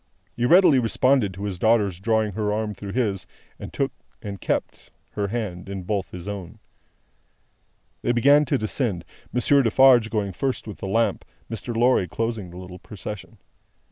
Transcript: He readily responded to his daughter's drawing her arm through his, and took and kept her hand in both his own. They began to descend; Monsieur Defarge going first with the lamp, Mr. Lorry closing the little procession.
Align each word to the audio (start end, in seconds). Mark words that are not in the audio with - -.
He 0.35 0.45
readily 0.47 0.79
responded 0.79 1.31
to 1.35 1.43
his 1.43 1.59
daughter's 1.59 1.99
drawing 1.99 2.31
her 2.31 2.51
arm 2.51 2.73
through 2.73 2.93
his, 2.93 3.27
and 3.59 3.71
took 3.71 3.91
and 4.19 4.41
kept 4.41 4.89
her 5.11 5.27
hand 5.27 5.69
in 5.69 5.83
both 5.83 6.09
his 6.09 6.27
own. 6.27 6.57
They 8.01 8.11
began 8.11 8.45
to 8.45 8.57
descend; 8.57 9.05
Monsieur 9.31 9.61
Defarge 9.61 10.09
going 10.09 10.33
first 10.33 10.65
with 10.67 10.79
the 10.79 10.87
lamp, 10.87 11.23
Mr. 11.51 11.77
Lorry 11.77 12.07
closing 12.07 12.49
the 12.49 12.57
little 12.57 12.79
procession. 12.79 13.37